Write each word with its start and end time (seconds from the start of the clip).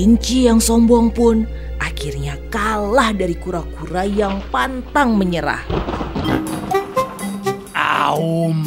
Kelinci 0.00 0.48
yang 0.48 0.64
sombong 0.64 1.12
pun 1.12 1.44
akhirnya 1.76 2.32
kalah 2.48 3.12
dari 3.12 3.36
kura-kura 3.36 4.08
yang 4.08 4.40
pantang 4.48 5.12
menyerah. 5.12 5.60
Aum, 7.76 8.64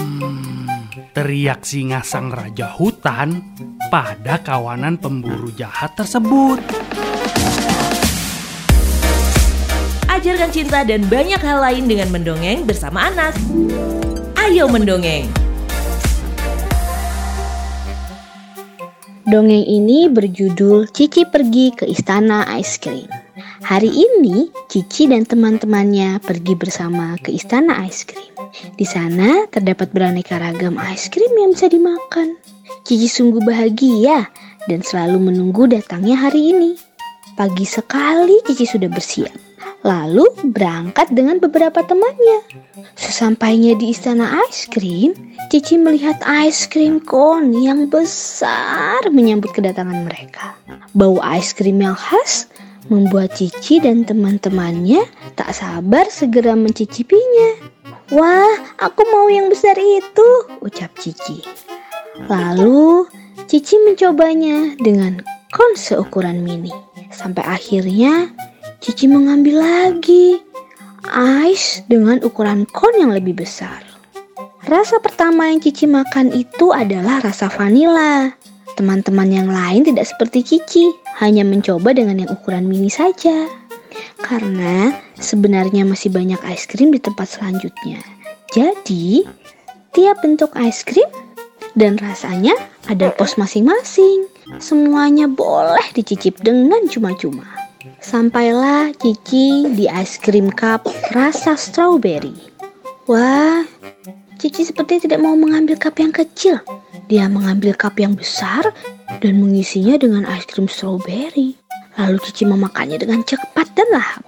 teriak 1.09 1.65
singa 1.65 2.05
sang 2.05 2.29
raja 2.29 2.69
hutan 2.77 3.41
pada 3.89 4.45
kawanan 4.45 5.01
pemburu 5.01 5.49
jahat 5.57 5.97
tersebut. 5.97 6.61
Ajarkan 10.05 10.53
cinta 10.53 10.85
dan 10.85 11.01
banyak 11.09 11.41
hal 11.41 11.65
lain 11.65 11.89
dengan 11.89 12.13
mendongeng 12.13 12.61
bersama 12.61 13.09
anak. 13.09 13.33
Ayo 14.37 14.69
mendongeng! 14.69 15.42
Dongeng 19.33 19.65
ini 19.65 20.05
berjudul 20.13 20.93
Cici 20.93 21.25
Pergi 21.25 21.73
ke 21.73 21.89
Istana 21.89 22.45
Ice 22.61 22.77
Cream. 22.77 23.09
Hari 23.65 23.89
ini, 23.89 24.53
Cici 24.69 25.09
dan 25.09 25.25
teman-temannya 25.25 26.21
pergi 26.21 26.53
bersama 26.53 27.17
ke 27.17 27.33
Istana 27.33 27.81
Ice 27.89 28.05
Cream. 28.05 28.29
Di 28.77 28.85
sana 28.85 29.49
terdapat 29.49 29.89
beraneka 29.89 30.37
ragam 30.37 30.77
ice 30.77 31.09
cream 31.09 31.33
yang 31.33 31.57
bisa 31.57 31.65
dimakan. 31.65 32.37
Cici 32.85 33.09
sungguh 33.09 33.41
bahagia 33.41 34.29
dan 34.69 34.85
selalu 34.85 35.33
menunggu 35.33 35.65
datangnya 35.65 36.29
hari 36.29 36.53
ini. 36.53 36.77
Pagi 37.33 37.65
sekali 37.65 38.37
Cici 38.45 38.69
sudah 38.69 38.93
bersiap 38.93 39.52
lalu 39.83 40.23
berangkat 40.55 41.11
dengan 41.11 41.37
beberapa 41.43 41.83
temannya. 41.83 42.39
Sesampainya 42.95 43.75
di 43.75 43.91
istana 43.91 44.39
ice 44.47 44.65
cream, 44.71 45.11
Cici 45.51 45.75
melihat 45.75 46.17
ice 46.23 46.65
cream 46.65 47.03
cone 47.03 47.51
yang 47.53 47.91
besar 47.91 49.03
menyambut 49.11 49.51
kedatangan 49.51 50.07
mereka. 50.07 50.55
Bau 50.95 51.19
ice 51.19 51.51
cream 51.51 51.83
yang 51.83 51.99
khas 51.99 52.47
membuat 52.87 53.35
Cici 53.35 53.83
dan 53.83 54.07
teman-temannya 54.07 55.03
tak 55.35 55.51
sabar 55.51 56.07
segera 56.07 56.55
mencicipinya. 56.55 57.71
Wah, 58.15 58.55
aku 58.79 59.03
mau 59.11 59.27
yang 59.27 59.51
besar 59.51 59.75
itu, 59.75 60.29
ucap 60.63 60.95
Cici. 60.95 61.43
Lalu 62.31 63.07
Cici 63.51 63.75
mencobanya 63.83 64.79
dengan 64.79 65.19
kon 65.51 65.75
seukuran 65.75 66.39
mini. 66.39 66.71
Sampai 67.13 67.45
akhirnya 67.45 68.33
Cici 68.83 69.07
mengambil 69.07 69.63
lagi 69.63 70.43
ice 71.47 71.87
dengan 71.87 72.19
ukuran 72.19 72.67
kon 72.67 72.91
yang 72.99 73.15
lebih 73.15 73.31
besar. 73.31 73.79
Rasa 74.67 74.99
pertama 74.99 75.47
yang 75.47 75.63
Cici 75.63 75.87
makan 75.87 76.35
itu 76.35 76.75
adalah 76.75 77.23
rasa 77.23 77.47
vanila. 77.47 78.27
Teman-teman 78.75 79.31
yang 79.31 79.47
lain 79.47 79.87
tidak 79.87 80.03
seperti 80.03 80.43
Cici, 80.43 80.91
hanya 81.23 81.47
mencoba 81.47 81.95
dengan 81.95 82.27
yang 82.27 82.35
ukuran 82.35 82.67
mini 82.67 82.91
saja. 82.91 83.47
Karena 84.19 84.91
sebenarnya 85.15 85.87
masih 85.87 86.11
banyak 86.11 86.43
es 86.51 86.67
krim 86.67 86.91
di 86.91 86.99
tempat 86.99 87.39
selanjutnya. 87.39 88.03
Jadi, 88.51 89.23
tiap 89.95 90.19
bentuk 90.19 90.51
es 90.59 90.83
krim 90.83 91.07
dan 91.79 91.95
rasanya 92.03 92.59
ada 92.91 93.15
pos 93.15 93.39
masing-masing. 93.39 94.27
Semuanya 94.59 95.31
boleh 95.31 95.87
dicicip 95.95 96.43
dengan 96.43 96.83
cuma-cuma. 96.91 97.62
Sampailah 97.99 98.95
Cici 98.95 99.67
di 99.75 99.91
ice 99.91 100.15
cream 100.15 100.47
cup 100.47 100.87
rasa 101.11 101.59
strawberry. 101.59 102.31
Wah, 103.11 103.67
Cici 104.39 104.63
seperti 104.63 105.03
tidak 105.03 105.19
mau 105.19 105.35
mengambil 105.35 105.75
cup 105.75 105.99
yang 105.99 106.15
kecil. 106.15 106.63
Dia 107.11 107.27
mengambil 107.27 107.75
cup 107.75 107.99
yang 107.99 108.15
besar 108.15 108.71
dan 109.19 109.35
mengisinya 109.43 109.99
dengan 109.99 110.23
ice 110.31 110.47
cream 110.47 110.71
strawberry. 110.71 111.59
Lalu 111.99 112.23
Cici 112.23 112.47
memakannya 112.47 113.03
dengan 113.03 113.19
cepat 113.27 113.67
dan 113.75 113.87
lahap. 113.91 114.23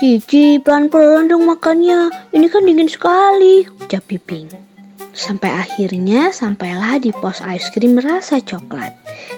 Cici, 0.00 0.56
pelan-pelan 0.64 1.28
dong 1.28 1.44
makannya. 1.44 2.08
Ini 2.32 2.46
kan 2.48 2.64
dingin 2.64 2.88
sekali, 2.88 3.68
ucap 3.76 4.08
Piping. 4.08 4.48
Sampai 5.16 5.48
akhirnya 5.48 6.28
sampailah 6.32 7.00
di 7.00 7.12
pos 7.12 7.40
ice 7.44 7.72
cream 7.72 7.96
rasa 7.96 8.40
coklat. 8.40 8.92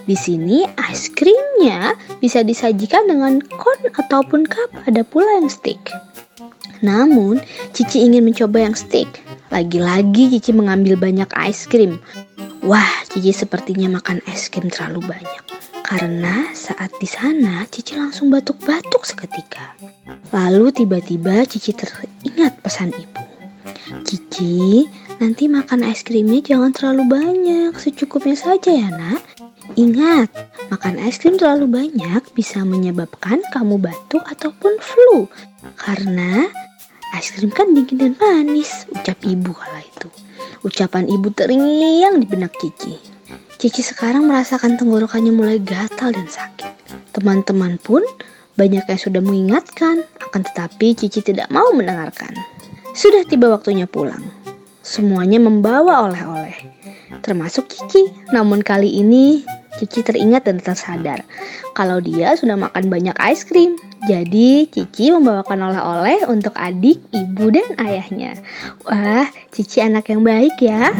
Di 0.06 0.18
sini 0.18 0.66
es 0.90 1.06
bisa 2.22 2.46
disajikan 2.46 3.06
dengan 3.10 3.42
kon 3.58 3.78
ataupun 3.98 4.46
cup, 4.46 4.70
ada 4.86 5.02
pula 5.02 5.28
yang 5.42 5.50
stick. 5.50 5.78
Namun, 6.80 7.42
Cici 7.74 8.06
ingin 8.06 8.22
mencoba 8.22 8.62
yang 8.62 8.76
stick. 8.78 9.08
Lagi-lagi 9.50 10.38
Cici 10.38 10.54
mengambil 10.54 10.94
banyak 10.94 11.26
es 11.46 11.66
krim. 11.66 11.98
Wah, 12.62 12.90
Cici 13.10 13.34
sepertinya 13.34 13.98
makan 13.98 14.22
es 14.30 14.46
krim 14.46 14.70
terlalu 14.70 15.02
banyak. 15.08 15.44
Karena 15.82 16.52
saat 16.52 16.92
di 17.00 17.08
sana 17.08 17.64
Cici 17.66 17.96
langsung 17.96 18.28
batuk-batuk 18.28 19.08
seketika. 19.08 19.74
Lalu 20.30 20.70
tiba-tiba 20.70 21.48
Cici 21.48 21.74
teringat 21.74 22.60
pesan 22.62 22.94
ibu. 22.94 23.22
Cici, 24.04 24.84
nanti 25.18 25.48
makan 25.48 25.82
es 25.88 26.04
krimnya 26.04 26.44
jangan 26.44 26.70
terlalu 26.76 27.08
banyak, 27.08 27.72
secukupnya 27.80 28.36
saja 28.36 28.68
ya 28.68 28.88
nak. 28.92 29.24
Ingat, 29.76 30.28
makan 30.68 31.00
es 31.00 31.16
krim 31.16 31.40
terlalu 31.40 31.68
banyak 31.68 32.22
bisa 32.36 32.60
menyebabkan 32.64 33.40
kamu 33.52 33.80
batuk 33.80 34.24
ataupun 34.28 34.76
flu. 34.80 35.24
Karena 35.76 36.48
es 37.16 37.32
krim 37.32 37.48
kan 37.48 37.72
dingin 37.72 37.96
dan 37.96 38.12
manis, 38.20 38.84
ucap 38.92 39.16
ibu 39.24 39.52
kala 39.56 39.80
itu. 39.80 40.08
Ucapan 40.64 41.08
ibu 41.08 41.32
terngiang 41.32 42.20
di 42.20 42.26
benak 42.28 42.52
Cici. 42.60 42.96
Cici 43.58 43.82
sekarang 43.82 44.30
merasakan 44.30 44.78
tenggorokannya 44.78 45.34
mulai 45.34 45.58
gatal 45.58 46.14
dan 46.14 46.28
sakit. 46.30 46.70
Teman-teman 47.10 47.80
pun 47.82 48.04
banyak 48.54 48.86
yang 48.86 49.00
sudah 49.00 49.22
mengingatkan, 49.24 50.06
akan 50.22 50.40
tetapi 50.46 50.94
Cici 50.94 51.24
tidak 51.24 51.50
mau 51.50 51.66
mendengarkan. 51.74 52.30
Sudah 52.94 53.26
tiba 53.26 53.50
waktunya 53.50 53.86
pulang. 53.86 54.22
Semuanya 54.82 55.42
membawa 55.42 56.06
oleh-oleh, 56.06 56.54
termasuk 57.20 57.66
Cici. 57.70 58.08
Namun 58.30 58.62
kali 58.62 58.98
ini 58.98 59.42
Cici 59.78 60.02
teringat 60.02 60.42
dan 60.42 60.58
tersadar 60.58 61.22
kalau 61.78 62.02
dia 62.02 62.34
sudah 62.34 62.58
makan 62.58 62.90
banyak 62.90 63.14
es 63.30 63.46
krim. 63.46 63.78
Jadi 64.10 64.66
Cici 64.66 65.14
membawakan 65.14 65.70
oleh-oleh 65.70 66.26
untuk 66.26 66.50
adik, 66.58 66.98
ibu, 67.14 67.46
dan 67.54 67.78
ayahnya. 67.78 68.34
Wah, 68.82 69.30
Cici 69.54 69.78
anak 69.78 70.10
yang 70.10 70.26
baik 70.26 70.58
ya. 70.58 70.90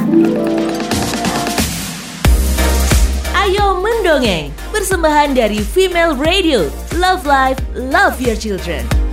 Ayo 3.35 3.83
mendongeng, 3.83 4.55
persembahan 4.71 5.35
dari 5.35 5.59
Female 5.59 6.15
Radio. 6.15 6.71
Love 6.95 7.27
Life, 7.27 7.59
Love 7.75 8.23
Your 8.23 8.39
Children. 8.39 9.08